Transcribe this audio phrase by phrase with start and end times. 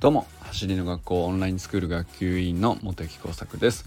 [0.00, 3.86] どうも走りの学校オンラインスクール学級委員の茂木耕作です。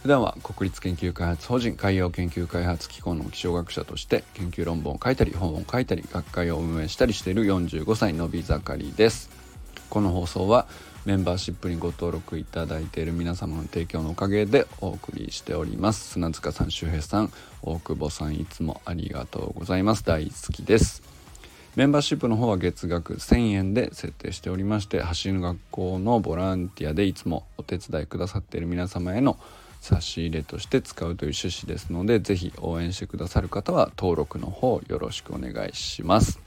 [0.00, 9.28] 普段は国立研究開発法人海洋研究開発機構の気象学者として研究論文を書いたり本を書いたり学会を運営したりしている45歳のび盛りです。
[9.90, 10.66] この放送は
[11.06, 16.10] メンバーシップにご登録いただいている皆様の提供のおかげでお送りしております。
[16.10, 17.32] 砂塚さん周平さん
[17.62, 20.04] 大久保さんいつもありがとうございます。
[20.04, 21.02] 大好きです。
[21.74, 29.38] メンバーシップの方は月額1000円で設定しておりまして走りの学校のボランティアでいつもお手伝いくださっている皆様への
[29.80, 36.40] 差し入れとして使うという趣旨ですので是非応援してくださる方は登録の方よろしくお願いします。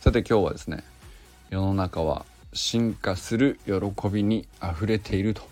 [0.00, 0.84] さて今日はですね
[1.48, 5.42] 世の中は進化する喜びにあふれていると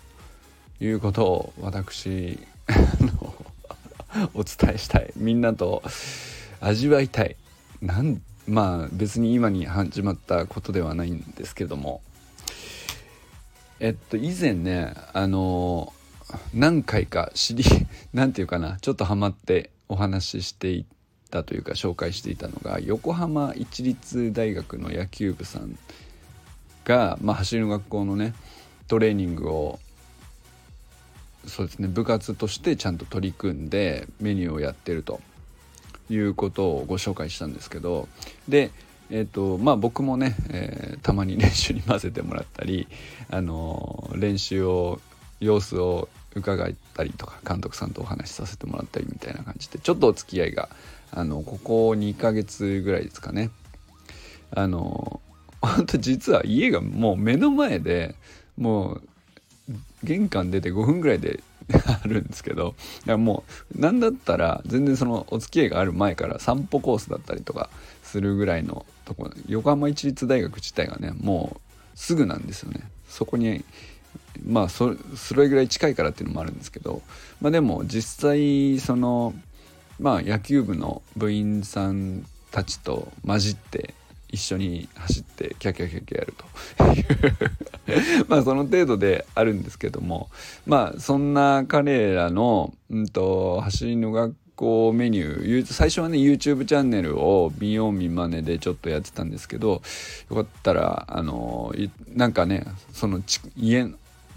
[0.79, 2.39] いうことを私
[4.33, 5.13] お伝えしたい。
[5.15, 5.83] みんなと
[6.59, 7.35] 味わいたい。
[7.81, 12.01] なんまあ別に今に始まったことではないんですけども。
[13.79, 15.93] えっと以前ねあの
[16.53, 17.63] 何回か知り
[18.13, 20.85] 何て言うかなちょっとハマってお話ししてい
[21.29, 25.77] たというか紹介していたのが横浜市立大学の野球部さん
[26.87, 28.33] が、まあ、走りの学校のね
[28.87, 29.79] トレーニングを
[31.45, 35.19] そうですね部活としてちゃんと取り組んでメニューをやってると
[36.09, 38.07] いうことをご紹介したんですけど
[38.47, 38.71] で
[39.09, 42.89] えーとまあ、僕もね、えー、たまに練習に混ぜてもらったり、
[43.29, 44.99] あのー、練習を
[45.39, 50.67] 様子を伺ったりとか監督さんとお話しさせてもらったりみたいな感じでちょっとお付き合いが
[51.11, 53.49] あのここ2ヶ月ぐらいですかね。
[54.51, 55.21] あの
[55.61, 58.15] 本当実は家がもう目の前で
[58.57, 59.01] もう
[60.03, 61.41] 玄関出て5分ぐらいで
[61.85, 63.43] あるんですけどいやも
[63.75, 67.69] う何だったら全然そのお付き合いがある前から散歩コースだったりとか
[68.03, 72.81] するぐらいのとこ横浜市立大学自体がねもうすぐなんですよね。
[73.09, 73.65] そこに
[74.45, 77.01] まあそそれぐらい近いからっていうのもあるんですけど
[77.41, 79.33] まあでも実際その
[79.99, 83.93] まあ野球部の部員さんたちと混じって
[84.29, 86.83] 一緒に走ってキャキャキャキャやると。
[86.93, 87.01] い
[88.21, 90.29] うまあその程度であるんですけども。
[90.65, 99.81] まあそんな彼らの、うんと、走りの学校メニュー最初はね YouTube チャンネルを見よう見まねでちょっとやってたんですけど
[100.29, 101.73] よかったらあの
[102.15, 103.21] なんかねその
[103.55, 103.87] 家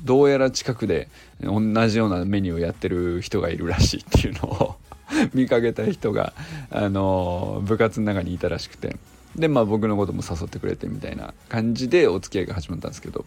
[0.04, 1.08] どうやら近くで
[1.42, 4.76] 同じようなメニューをやってる人がいるらしいっていうのを
[5.34, 6.32] 見かけた人が
[6.70, 8.96] あの部活の中にいたらしくて。
[9.36, 13.24] でまあ僕のことも誘ってくれてみたいな感じでお付き合いが始まったんですけど。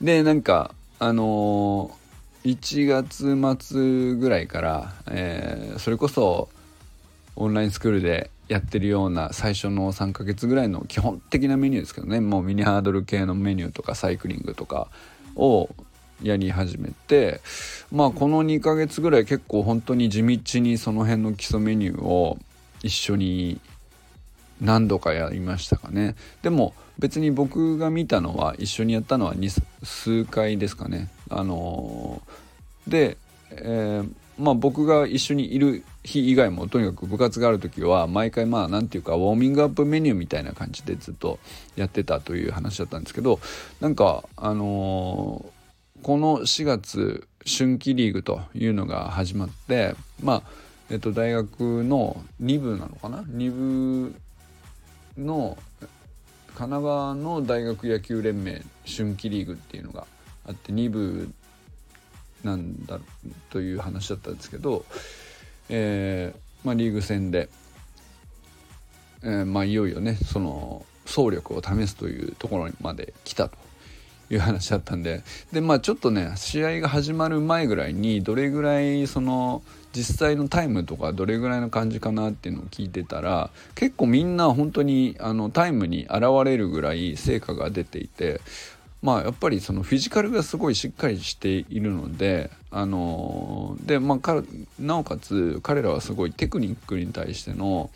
[0.00, 6.48] でなんかあのー、1月末ぐらいから、えー、それこそ
[7.36, 12.20] オンラインスクールでやってるような最初の3ヶ月ぐらいの基本的なメニューですけどね。
[12.20, 14.88] もうミニハードル系のメニューとかサイクリングとか
[15.36, 15.70] を
[16.22, 17.40] やり始めて
[17.90, 22.38] まあこの2ヶ月ぐらい結構本当に地道にその辺の基礎メニューを
[22.82, 23.60] 一緒に
[24.62, 26.14] 何度かやりましたかね。
[26.42, 29.34] でも別に僕が見たのは一緒にやったのは
[29.82, 31.10] 数回ですかね。
[31.28, 33.16] あのー、で、
[33.50, 41.38] えー、まあ僕が一緒にいる日以外もとにかく部活がある時は毎回まあ何て言うかウォーミングアップメニューみたいな感じでずっと
[41.74, 43.40] やってたという話だったんですけど
[43.80, 50.42] なんかあのー、この4月春季リーグというのが始まってまあ
[50.90, 54.14] えっと大学の2部なのかな？2部
[55.16, 55.58] の
[56.48, 60.06] 神奈川の大学野球連盟春季リーグっていうのが
[60.46, 61.32] あって2部
[62.44, 63.00] なんだ
[63.50, 64.84] という話だったんですけど、
[65.68, 67.48] えーまあ、リーグ戦で、
[69.22, 73.61] えーまあ、いよいよねその総力を試すというところまで来たと。
[74.32, 75.22] いう話だったんで。
[75.52, 79.62] でまあちょっとね試合が始まる前ぐらいにどれぐらいその
[79.92, 88.40] 実際のタイムとかどれぐらいの感じかなっていうのを聞いてたら結構みんな本当にあのタイムに現れるぐらい成果が出ていて
[89.02, 94.42] まあやっぱりそのフィジカルがすごいしっかりしているのであのでまあ
[94.78, 97.90] なおかつ彼らはすごいテクニックに対しての、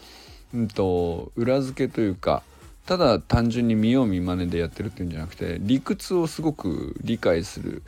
[0.54, 2.42] うんと裏付けというか
[2.86, 7.82] ただ単純に見よう見まねでやってるっていうんじゃなくて理屈をすごく理解する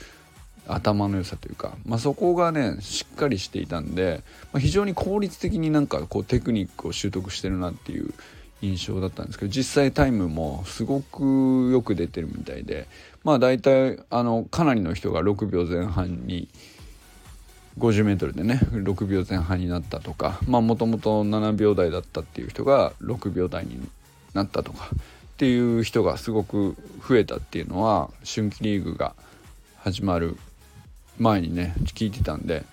[0.67, 4.23] 頭の良さというか、まあ、そこがねしっかりしていたんで、
[4.53, 8.13] まあ、非常に効率的になんかこうテクニックを習得してるなっていう
[8.61, 12.89] 印象だったんですけど実際タイムもすごくよく出てるみたいで
[13.25, 16.49] まあ大体あのかなりの人が6秒前半に
[17.79, 23.81] 50m でね6秒前半になったとかまあもともと7秒台だったっていう人が6秒台に
[24.39, 26.77] なったとかっていう人がすごく
[27.07, 29.15] 増えたっていうのは春季リーグが
[29.79, 30.37] 始まる
[31.19, 32.65] 前にね聞いてたんで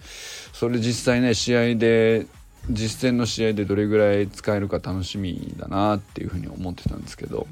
[0.54, 2.28] それ実際ね試合で
[2.70, 7.48] 実戦の試合でどれぐらい使えるか楽しみだなっていうふうに思ってたんですけど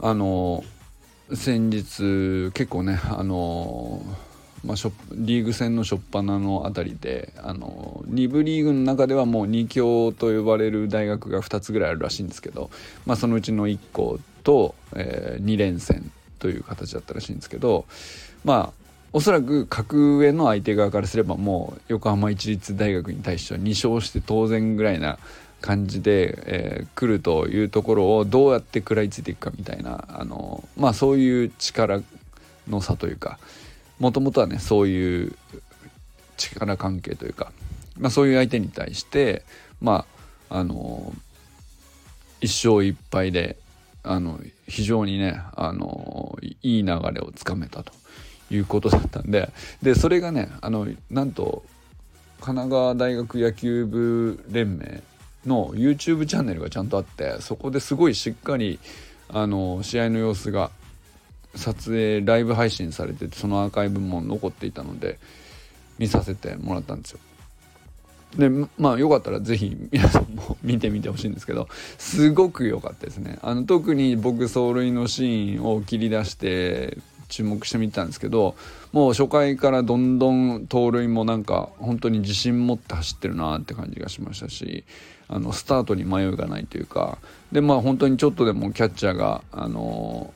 [0.00, 0.64] あの
[1.34, 4.02] 先日結構ねあの
[4.64, 4.76] まあ、
[5.12, 12.70] リーグ戦の初っ端のあたりであの2部リーグの中ではもう2強と呼ばれる大学が2つぐらいあるらしいんですけど、
[13.04, 17.86] まあ、そのうちの1校と、えー、2連戦という形だったらしいんですけど
[18.44, 18.82] まあ
[19.12, 25.18] おそらく格上の相手側からすればもう横浜市立大学に対しては2勝して当然ぐらいな
[25.60, 32.02] 感じで、えー、来るというところをどうやって食らいついていくかみたいなあのまあそういう力
[32.68, 33.38] の差というか
[34.02, 35.32] もともとはねそういう
[36.36, 37.52] 力関係というか、
[37.96, 39.44] まあ、そういう相手に対して
[39.80, 40.04] ま
[40.50, 41.12] ああの
[42.40, 43.56] 1勝1敗で
[44.02, 47.92] あの非常にねあのいい流れをつかめたと
[48.50, 49.52] いうことだったんで
[49.82, 51.62] でそれがねあのなんと
[52.40, 55.00] 神奈川大学野球部連盟
[55.46, 58.80] の YouTube チャンネルがちゃんとあってそこですごいしっかり
[59.28, 60.72] あの試合の様子が
[61.54, 65.18] 撮影ライブ配信されててそのアーカイブも残っていたので
[65.98, 67.20] 見させてもらったんですよ。
[68.36, 71.68] でまあよかったら是非皆さんも見てみてほしいんですけど
[71.98, 76.96] すごく良かったですねあの特に僕走塁のシーンを切り出して
[77.28, 78.54] 注目してみたんですけど
[78.92, 84.84] もう初回からどんどん盗塁もなんか本当に自信持って走ってるなって感じがしましたし
[85.28, 87.18] あのスタートに迷いがないというか
[87.50, 90.32] でまあ本当にちょっとでもキャッチャーがあの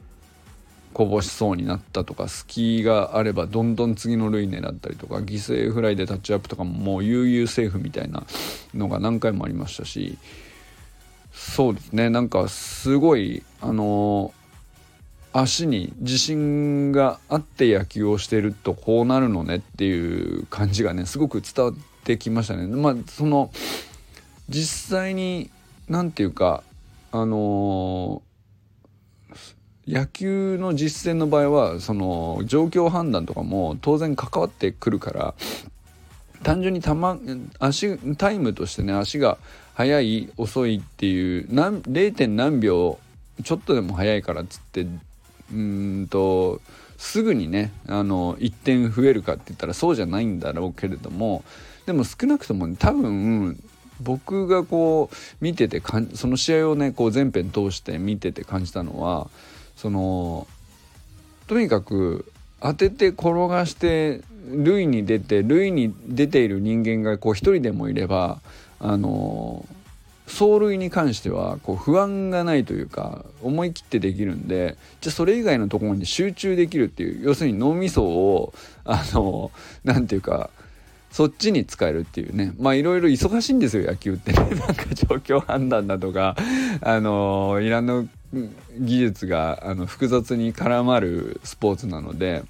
[0.96, 8.22] こぼしそうになったとか隙があればどんどん次の塁狙ったりとか犠牲フライでタッチアップとかももう悠々セーフみたいな
[8.74, 10.16] のが何回もありましたし
[11.34, 14.32] そうですねなんかすごいあの
[15.34, 22.68] 足に自信があって野球をしてるとこうなるのねっていう感じがねすごく伝わってきましたね。
[22.68, 23.50] まあその
[24.48, 25.50] 実際に
[25.90, 26.62] 何て言うか
[27.12, 28.25] あのー、
[29.86, 35.34] 野球の実践の場合はその状況判断とかも当然関わってくるから
[36.42, 37.18] 単純にた、ま、
[37.58, 39.38] 足タイムとしてね足が
[39.74, 42.28] 速い遅いっていう何 0.
[42.28, 42.98] 何秒
[43.44, 44.86] ちょっとでも速いからっつって
[45.52, 46.60] うんと
[46.98, 51.44] すぐにねあの1点増えるかって言ったらそうじゃないんだろうけれども
[51.84, 53.62] でも少なくとも、ね、多分
[54.00, 55.82] 僕がこう見てて
[56.14, 59.28] その試合をねこう全編通して見てて感じたのは
[59.76, 60.46] その
[61.46, 62.30] とにかく
[62.60, 68.40] 当てて転がして塁に出て塁に出ている人間がこう一人でもいれば
[68.80, 69.66] あの
[70.26, 78.52] 走塁に関してはこう不安がないというか思い切ってできるんでじゃそれ以外のところに集中できるっていう要するに脳みそを
[78.84, 79.52] あの
[79.84, 80.50] 何て言うか
[81.12, 82.52] そっちに使えるっていうね。
[82.58, 84.38] まあいろいろ忙しいんですよ野球ってね。
[84.54, 86.36] なんか状況判断だとか
[86.82, 88.06] あのいらんの
[88.78, 92.42] 技術があの複雑に絡まるスポーツなので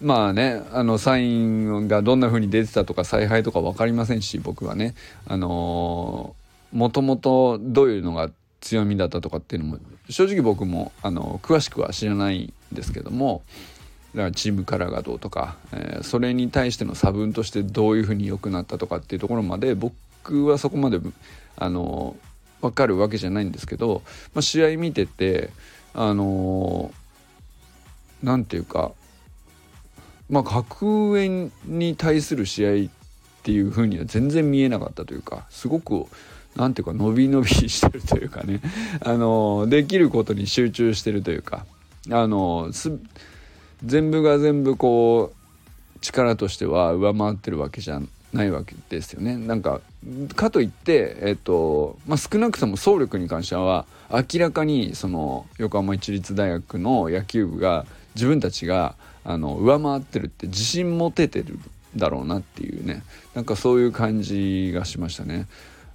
[0.00, 4.94] まあねあのサインがどんな風に出てたとか采配とか分かりませんし僕はね
[5.26, 6.34] あの
[6.72, 8.30] もともとどういうのが
[8.60, 13.42] 強みだったとかっていうのも正直僕もあの詳しくは知らないんですけども
[14.14, 20.98] だからチームカラーがどうとか、えー、それに対しての差分としてどういうふうに良くなったとかっていうところまで僕はそこまで
[21.56, 22.16] あの
[22.60, 24.02] 分かるわけじゃないんですけど、
[24.34, 25.50] まあ、試合見てて
[25.94, 26.92] あの
[28.22, 28.92] 何て言うか
[30.28, 32.88] まあ格上に対する試合っ
[33.42, 36.06] ていうふうには全然見えなかったというかすごく
[36.56, 38.60] 何ていうか伸び伸びしてるというかね。
[39.04, 41.64] あのできることに集中してるというか
[42.10, 42.70] あの
[43.84, 48.00] 全部が全部こう力としては上回ってるわけじゃ
[48.32, 49.36] ないわけですよね。
[49.36, 49.80] なんか
[50.36, 58.94] かといって、えっとまあ、少なくとも総力に関しては明らかにその横浜市立大学の野球部が自分たちが
[59.24, 61.58] あの上回ってるって自信持ててる
[61.96, 63.02] だろうなっていうね
[63.34, 65.46] なんかそういう感じがしましたね。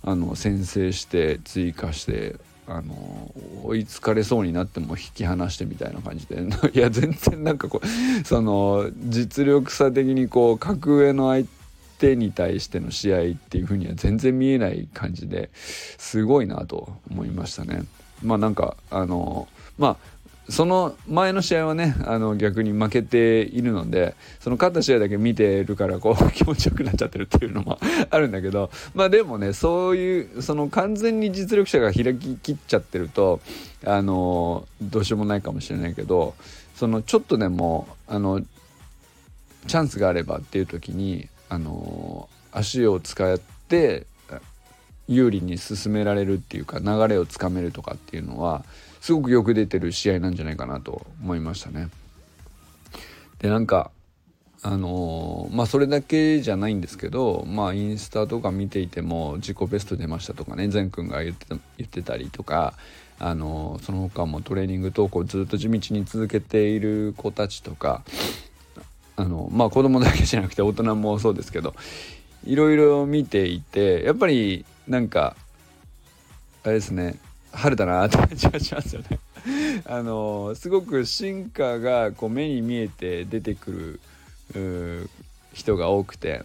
[0.05, 2.35] あの先制して追加して
[2.67, 3.31] あの
[3.63, 11.62] 追いつかれそうになっても引き離してみたいな感じで いや全然なんかこうその実力差的にこう格上の相手
[12.03, 17.83] 手に対しての試合っていう風には全然見えない感じですごいなと思いましたね。
[18.21, 20.13] まあなんかあのまあ
[20.49, 27.79] その前の試合はねあの逆に負けているのでその勝った試合だけ見てるからこう 気持ちよくなっちゃってるっていうのも
[28.09, 33.39] あるんだけどまあでもねそういうその完全に実力者が開ききっちゃってると
[33.85, 36.35] あのどうしようもないかもしれないけど
[36.75, 44.07] そのちょっとでもあのチャンスがあればっていう時にあの足を使って
[45.07, 48.65] 有利に進められるっていうか流れをつかめるとかっていうのは
[49.01, 51.89] すごくよく出てる試合なんじゃないかなと思いましたね。
[53.37, 53.91] でなんか
[54.63, 62.73] あの、まあそれだけじゃないんですけどまあインスタとか見ていても自己ベスト出ましたとかね善くんが言ってた言ってたりとか
[63.19, 68.01] あのー、その他もトレーニング投稿ずっと地道に続けている子たちとか
[69.15, 71.73] あのまあ子供だけじゃなくて大人もそうですけど
[72.45, 75.35] いろいろ見ていてやっぱりなんか
[76.63, 77.19] あれですね
[77.51, 79.19] 春だなって感じがしますよね。
[79.85, 83.99] あのすごく進化がこう目に見えて出てく
[84.53, 85.09] る
[85.53, 86.43] 人が多くて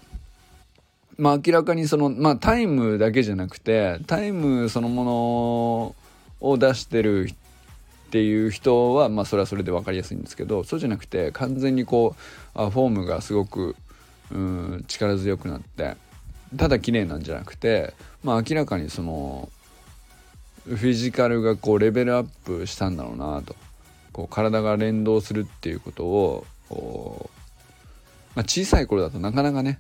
[1.17, 5.95] まあ明らかにそのまあタイムだけじゃなくてタイムそのもの
[6.41, 7.31] を出してる
[8.09, 12.17] っていう人はまあそれはそれで分かりやすいんですけどそうじゃなくて完全にこ
[12.55, 13.77] うあフォームがすごく
[14.33, 15.97] うん力強くなって
[16.57, 17.93] ただ綺麗なんじゃなくて
[18.25, 19.49] まあ明らかにその
[20.65, 23.55] フィジカルがこうレベルアップしたんだろうなと。
[24.19, 27.39] こう体が連動するっていうことをこう、
[28.35, 29.79] まあ、小さい頃だとなかなかね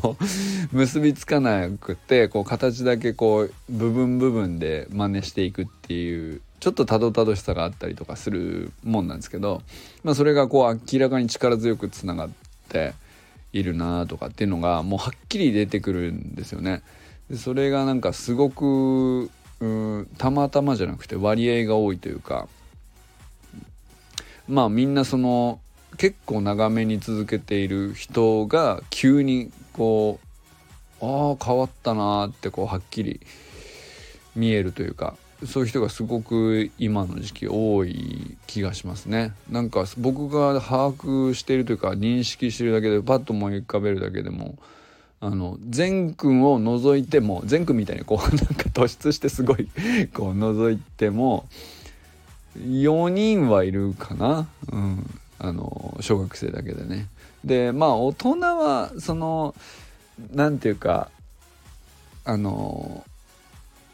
[0.72, 9.62] 結びつかなくてこう形だけこう部分部分で真似していくっていうちょっとたどたどしさがあったりとかするもんなんですけど、
[10.04, 12.30] まあ、それがこう明らかに力強くつながっ
[12.68, 12.94] て
[13.52, 16.82] いるなとかっていうのがもうはっきり出てくるんですよね。
[17.30, 22.48] でそれがなんかすごくうたまたまじゃなくて割合が多いというか
[24.48, 25.60] まあみんなその
[25.96, 30.20] 結構長めに続けている人が急にこ
[31.00, 33.20] うああ変わったなってこうはっきり
[34.34, 39.34] 見えるというかそういう人がすごく今の時期多い気がしますね。
[39.50, 44.56] なんか僕が把握しているというか認識してるだけでパッと思い浮かべるだけでも
[45.20, 49.68] あの善くんを除いても善くんみたいにこう なんか突出してすごい
[50.14, 51.46] こう除いても
[52.58, 57.08] 4人はいるかな、うん、あの小学生だけでね。
[57.44, 59.54] でまあ大人はその
[60.32, 61.10] 何て言うか
[62.24, 63.04] あの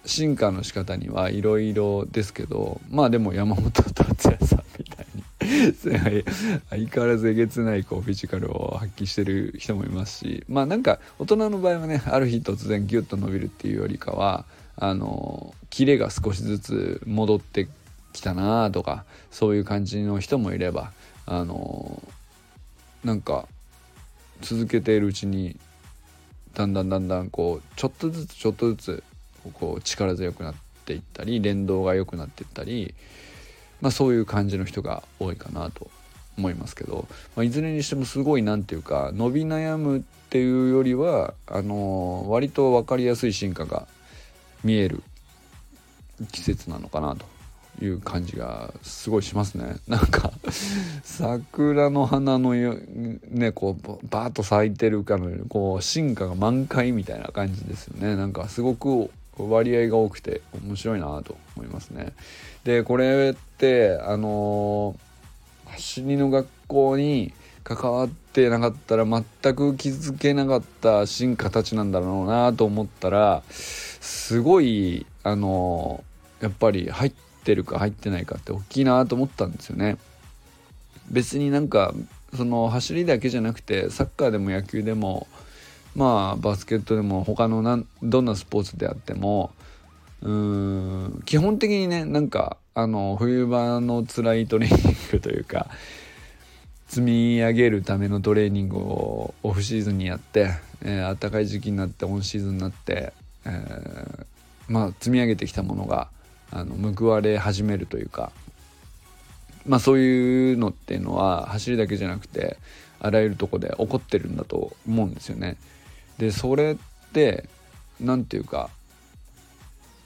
[0.04, 5.23] 進化の仕方にはいろいろですけどまあでも山本達也さんみたいに
[6.71, 14.44] 相変わらずえげつないこうフィジカルを発揮してる人もいますしまあなんか大人の場合はねある日突然ギュッと伸びるっていうよりかは
[14.76, 17.68] あのキレが少しずつ戻って
[18.12, 20.92] きたなとかそういう感じの人もいれば
[21.26, 22.02] あの
[23.04, 23.47] なんか
[24.40, 25.56] 続けているうちに
[26.54, 29.04] だんだんだんだんこうちょっとずつちょっとずつ
[29.50, 32.94] こう力強くなっていったり連動が良くなっていったり
[33.82, 35.90] まあ、そういう感じの人が多いかなと
[36.38, 43.87] 思いますけど、まあ、いずれにしてもすごい何て言うか伸び悩むっていうよりはあのー、割と分かりやすい進化が
[44.64, 45.02] 見える
[46.30, 47.26] 季節なのかなと
[47.84, 49.76] いう感じがすごいしますね。
[49.88, 50.30] なんか
[51.02, 58.14] 桜の花のねこうバーッと咲いてるかのようにこう進化が満開みたいな感じですよね。
[58.14, 62.12] なんかすごく割合が多くて面白いなと思いますね。
[62.65, 67.33] でこれってあのー、走りの学校に
[67.65, 69.25] 関わってなかったら全
[69.55, 77.12] く気づけなかった進化たちなんだろうなと思ったらすごいあのー、やっぱり入っ
[77.45, 79.97] てるか入ってないかって大きいなと思ったんですよね。
[81.11, 81.95] 別になんか
[82.37, 85.27] その走りだけじゃなくてサッカーでも野球でも
[85.94, 89.52] まあバスケットでも他のなんどんなスポーツであっても
[90.22, 95.66] うん基本的にねなんかあの冬場の辛いトレーニングというか
[96.88, 100.50] 積み上げるためのトレーニングをオフシーズンにやって、
[100.82, 103.12] えー、暖かい時期になってオンシーズンになって、
[103.44, 104.26] えー、
[104.68, 106.08] まあ積み上げてきたものが
[106.50, 108.30] あの報われ始めるというか
[109.66, 112.58] まあそういうのっていうのは走りだけじゃなくて
[113.00, 115.56] あらゆるとこで起こってるんだと思うんですよね。
[116.19, 116.76] でそれっ
[117.12, 117.49] て
[118.00, 118.71] 何て言うか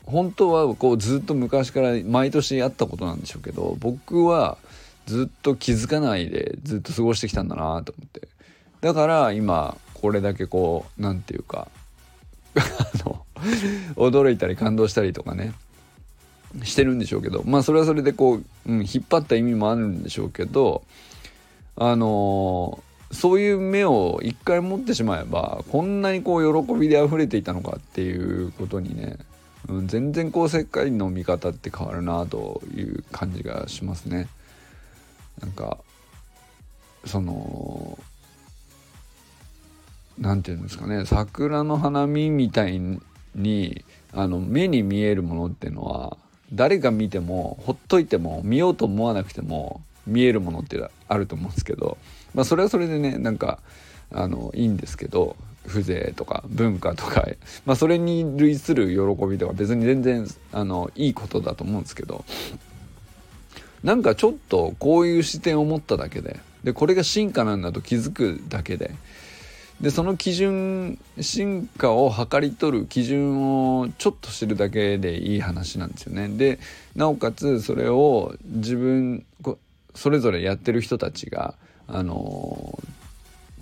[0.05, 4.59] 本当はこうずっと昔から毎年あったことなんでしょうけど僕は
[5.07, 8.29] ずっと気づかないでずっと過ごしてきたんだなと思って。
[8.81, 11.69] だから今これだけこう何て言うか
[12.55, 12.61] あ
[13.05, 13.25] の
[13.97, 15.55] 驚いたり感動したりとかね
[16.63, 20.83] してるんでしょうけどまあそれはそれでこう、うん、引っ張った意味もあるんでしょうけど
[21.79, 22.83] あの、
[23.17, 29.17] そういう目を一回持ってしまえばこんなにこう喜びで溢れていたのかっていうことにね、
[29.69, 34.29] うん、全然こう世界の見方って変わるなという感じがしますね。
[35.41, 35.79] なんか
[37.07, 37.99] その
[40.19, 42.81] 何て言うんですかね桜の花見みたい
[43.35, 46.17] にあの目に見えるものっていうのは
[46.53, 51.99] 誰が見てもほっといても見ようと思わなくても見えるものってあると思うんですけど、
[52.37, 53.59] まあ、それはそれでねなんか
[54.13, 57.27] あのいいんですけど風情とか文化とか、
[57.65, 62.25] まあ、それに類する喜びとか別に全然あのいいことだと思うんですけど
[63.83, 68.93] なんかちょっとこういう視点を持っただけででこれが進化なんだと気づくだけで
[69.81, 76.29] でその基準進化を図り取る基準をちょっと知るだけでいい話なんですよね。
[76.29, 76.59] で
[76.95, 79.25] なおかつそれを自分
[79.95, 81.55] それぞれやってる人たちが
[81.89, 82.79] あの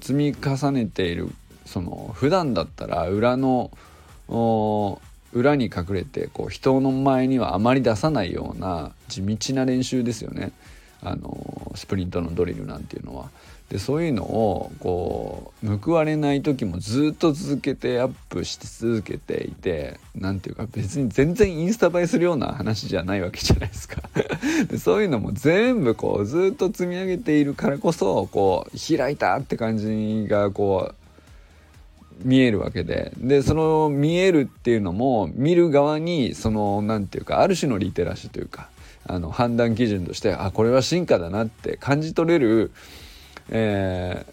[0.01, 1.31] 積み重ねている
[1.67, 3.71] その普段だったら裏の
[5.33, 10.53] 裏に隠れてこう人の前にはあまり出さないような地道な練習ですよね
[11.03, 13.31] あのスプリントのドリルなんていうのは。
[13.69, 24.03] でそういうのをこう報われない時もずっと続けてアップし続けていて何ていうか別に全然インスタ映えするような話じゃないわけじゃないですか
[24.79, 33.13] そういうのも全部こうずっと積み上げているからこそこう開いたって感じがこう見えるわけで。
[33.17, 38.69] でその見えるっていうのも見る側にその何て言うかある種のリテラシーというか
[39.07, 42.71] あの判断基準としてあこれは進化だなって感じ取れる
[43.51, 44.25] え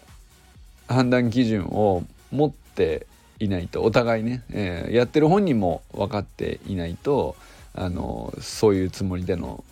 [0.88, 3.06] ー、判断基準を持って
[3.38, 7.36] いないとお互いね、えー、やってる本人も分かっていないと
[7.74, 9.64] あのそういうつもりでの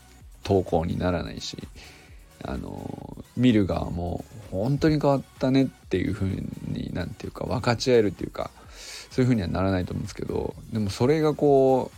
[0.50, 1.57] 投稿にならないし
[2.42, 8.50] あの見る側も本当に変わったねっていう風になんていうか分かち合えるっていうか
[9.12, 11.97] そういう風にはならないと思うんですけどでもそれがこう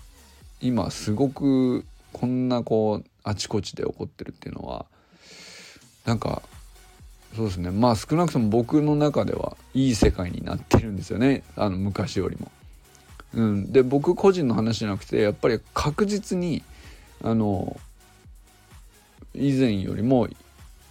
[0.61, 4.85] 今すごくこんなこうあちこちで起こってるっていうのは
[6.05, 6.42] なんか
[7.35, 7.70] そうですね。
[7.70, 11.42] まあ少なくとも僕の中ではいい世界になってるんですよね。
[11.57, 12.53] あの昔よりも。
[13.33, 16.62] うん、で僕個人の話じゃなくてやっぱり確実に
[17.22, 17.81] あの
[19.35, 20.29] 以前よりも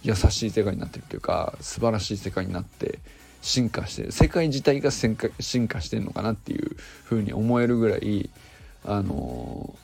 [0.02, 2.98] 優しい世界になってるというか素晴らしい世界になって
[3.40, 8.30] 進化して世界自体が進化してるのかなっていうふうに思えるぐらい
[8.84, 9.74] あの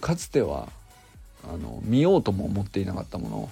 [0.00, 0.68] かつては
[1.44, 3.50] あの見ようとも思っていなかったもの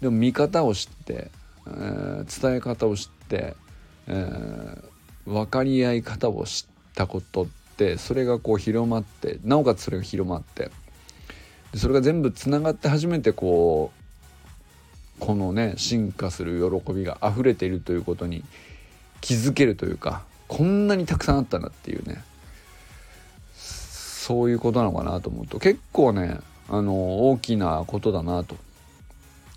[0.00, 1.30] でも見方を知って、
[1.66, 3.54] えー、伝え方を知って、
[4.06, 10.70] えー、分かり合い方を知ったことってそれがこう広まってなおかつそれが広まって
[11.72, 13.92] でそれが全部つながって初めてこ
[15.18, 18.44] うこのね進化する喜びが溢れているということに
[19.20, 22.24] 気づけるというかこんなにたくさんあったなっていうね。
[23.54, 28.56] そういうことなのかなと思うと結構ねあの大きなことだなと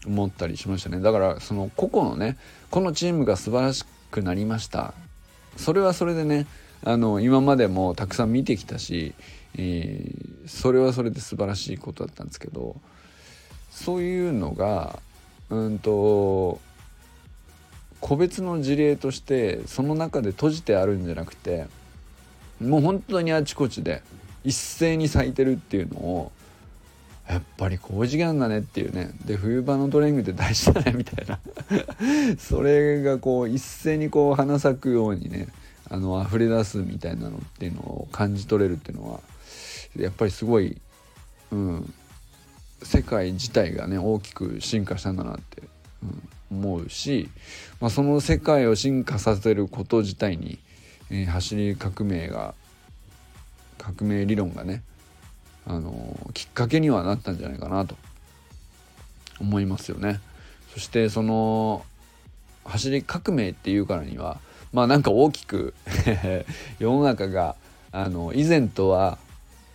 [0.08, 0.99] 思ったりしましたね。
[0.99, 2.38] だからその個々のね
[2.71, 4.93] このチームが素晴らしくなりました。
[5.58, 6.47] それはそれでね
[6.84, 9.13] あの今までもたくさん見てきたし、
[9.57, 12.75] えー、それはそれで素晴らしいことだったんですけど
[13.71, 14.99] そういうのが
[15.49, 16.59] うんと
[17.99, 21.67] 個別の事例としてその中で閉じてあるんじゃなくて
[22.61, 24.01] もう本当にあちこちで
[24.43, 26.31] 一斉に咲いてるっていうのを
[27.29, 29.11] やっぱり工事なんだねっていうね。
[29.25, 31.39] で冬場のトレーニングって大事だねみたいな。
[32.37, 35.47] それがこう一斉にこう花咲くようにね
[35.89, 39.21] あの溢れ出すみたいなのっていうのを感じ取れるっていうのは
[39.97, 40.77] やっぱりすごい、
[41.51, 41.93] うん、
[42.82, 45.63] 世界自体がね大きく進化したんだなって、
[46.51, 47.29] うん、思うし、
[47.79, 50.60] まあ、その世界を進化させること自体に、
[51.10, 52.53] えー、走り革命が
[53.77, 54.82] 革命理論がね
[55.65, 57.95] あのきっかけにはなったんじゃないかなと
[59.39, 60.19] 思いますよね。
[60.73, 61.86] そしてその
[62.65, 64.39] 走り革命っていうからには
[64.71, 65.73] まあなんか大きく
[66.79, 67.56] 世の中が
[67.91, 69.17] あの以前とは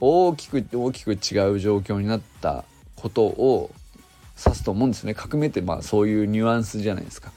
[0.00, 1.14] 大きく大きく違
[1.50, 2.64] う状況になった
[2.96, 3.70] ことを
[4.44, 5.14] 指すと思うんですね。
[5.14, 7.32] 革命ってまあそういうニュアンスじゃないですか。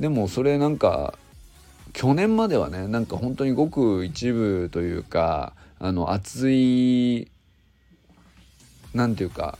[0.00, 1.18] でもそれなんか
[1.92, 7.30] 去年まではねなんか本当にごく一部というかあの熱い
[8.94, 9.58] 何て言うか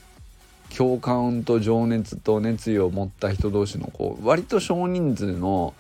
[0.75, 5.75] 共感と情熱と熱意を持った人同士のこう割と少人数の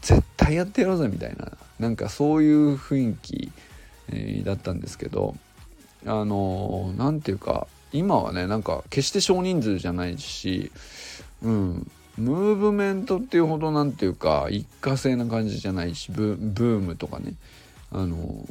[0.00, 3.52] 絶対やってやろうぜみたいななんかそういう雰囲気、
[4.08, 5.36] えー、だったんですけど
[6.06, 10.70] あの何ていうか今はねなんか決して少人数じゃないし
[11.42, 11.90] うん。
[12.18, 17.34] ムーブメントっていうほど何ていうか一過性な感じじゃないしブームとかね。
[17.92, 18.46] あの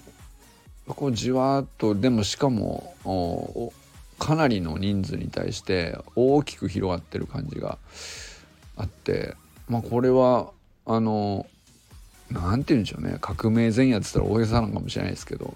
[0.88, 2.94] こうじわっとでもしかも
[4.18, 7.78] かなりの人数に対して大きく広がってる感じが
[8.76, 9.36] あって
[9.68, 10.50] まあこれは
[10.88, 11.46] あの
[12.32, 13.18] 何て言うんでしょうね。
[13.22, 15.56] 革命前夜っつったら大げさなのかもしれないですけど。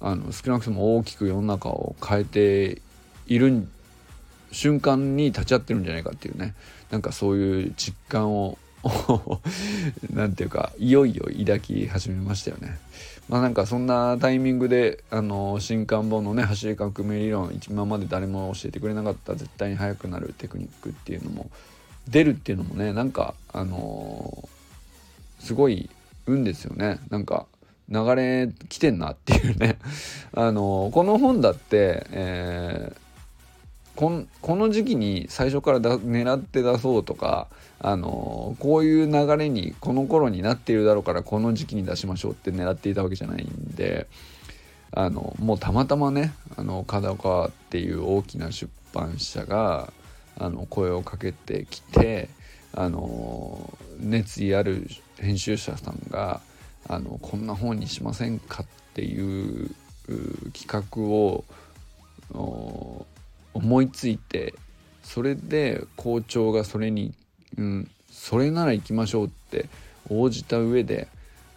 [0.00, 2.82] あの少なくとも大きく世の中を変えて
[3.26, 3.66] いる
[4.52, 6.54] 瞬間に立ち会ってるんじゃないかっていうね
[6.90, 8.58] なんかそういう実感を
[10.12, 12.78] なんていうかいよいよ抱き始めましたよね。
[13.28, 21.50] まあなんかそんなタイミングであの新刊本のね走り革命理論今まで誰も教えてくれなかった絶対に速くなるテクニックっていうのも
[22.08, 25.90] 出るっていうのもねなんかあのー、すごい
[26.26, 27.46] 運ですよねなんか
[27.88, 29.78] 流れ来てんなっていうね。
[30.34, 33.06] あの、この本だって、えー
[33.96, 37.48] ここの時期に最初からだ狙って出そうとか
[37.80, 44.06] あのこういう流れにこの頃になっているだろうからこの時期に出しましょうって狙っていたわけじゃないんで
[44.92, 49.92] あのもうたまたまねあの角川っていう大きな出版社が
[50.38, 52.28] あの声をかけてきて
[52.74, 54.86] あの熱意ある
[55.18, 56.40] 編集者さんが
[56.88, 59.70] あのこんな本にしませんかっていう
[60.52, 61.44] 企画を
[63.54, 64.54] 思いついて
[65.02, 67.14] それで校長がそれに、
[67.56, 69.68] うん、それなら行きましょうって
[70.10, 71.08] 応じた上で、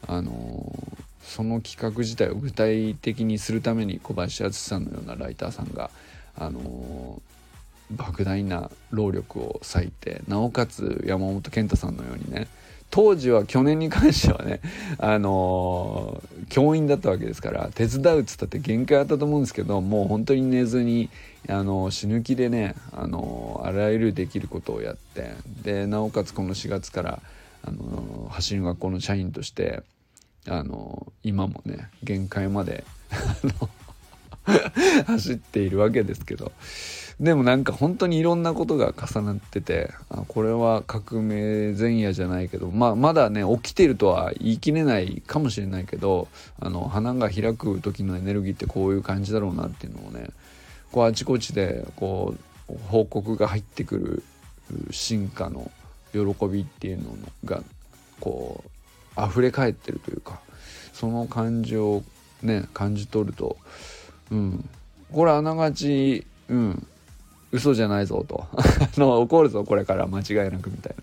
[0.07, 0.73] あの、
[1.21, 5.89] その企画自体を具体的にするために小林敦さんのようなライターさんが、
[6.37, 7.21] あの、
[7.95, 12.47] 莫大な労力を割いてなおかつ山本健太さんのようにね
[12.91, 14.61] 当時は去年に関してはね、
[14.97, 21.09] あのー、教員だったわけですから手伝うっつったって限界あったと思うんですけどもう本当に寝ずに、
[21.47, 27.21] あの、死ぬ気でね、あの、あらゆるできることをやってでなおかつこの4月から、
[27.61, 29.83] あの走り学校の社員として、
[30.47, 32.85] あの今もね限界まで
[35.05, 36.51] 走っているわけですけど。
[37.19, 46.29] でもなんか本当にいろんなことが重なっててあこれは革命前夜じゃないけど、まあ、まだね起きてるとは言い切れないかもしれないけど
[46.61, 50.29] あの花が開く時のエネルギーってこういう感じだろうなっていうのをね
[50.93, 52.35] こうあちこちでこ
[52.69, 54.23] う報告が入ってくる
[54.91, 55.71] 進化の
[56.13, 57.61] 喜びっていうのが
[58.21, 58.63] こ
[59.17, 60.39] う溢れ返ってるというか
[60.93, 62.03] その感じを
[62.41, 63.57] ね感じ取ると
[64.31, 64.69] うん。
[65.11, 66.87] これあながちうん。
[67.51, 68.45] 嘘じゃないぞと。
[68.97, 70.95] の起こるぞこれから間違いなくみたい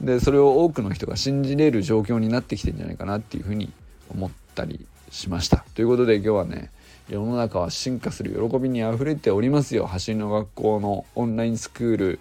[0.00, 0.14] な。
[0.14, 3.72] でそれを多くの人が信じれる状況になってきてんじゃないかなっていうふうに
[4.10, 5.64] 思ったりしました。
[5.74, 6.70] ということで今日はね
[7.08, 9.86] 世の中は進化する喜びにあふれておりますよ。
[9.86, 12.20] 走りの学校のオンラインスクール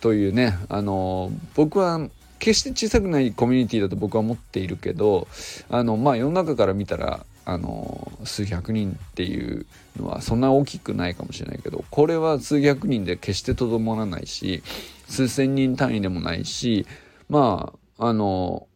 [0.00, 5.28] というねあの僕は決して小さくないコミュニティだと僕は思っているけど
[5.68, 9.66] あのまあ世の中から見たらあの数百人っていう
[9.98, 14.62] のはそんな大きくないかもしれないけどこれは数百人で決してとどまらないし
[15.08, 16.86] 数千人単位でもないし
[17.28, 18.66] まああの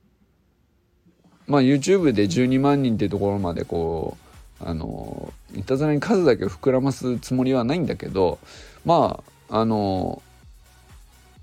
[1.46, 4.16] まあ YouTube で12万人っていうところまでこ
[4.60, 8.38] うあのいたずらに数だけ膨らますつもりはないんだけど
[8.84, 10.22] まああの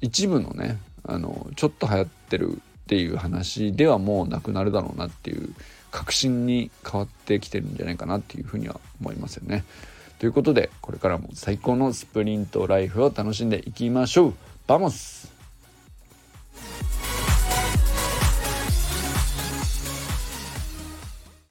[0.01, 5.53] 一部のねあのちょっと流行ってるっていう話ではもうなくなるだろうなっていう
[5.91, 9.63] 確信に変わってきてるんじゃないかなっていうふうには思いますよね。
[10.19, 14.34] ということでこれからも最高のスプリントライフを楽しんでいきましょう
[14.67, 15.31] vamos